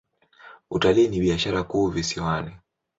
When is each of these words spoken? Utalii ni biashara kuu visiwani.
Utalii 0.71 1.07
ni 1.07 1.19
biashara 1.21 1.63
kuu 1.63 1.87
visiwani. 1.87 2.53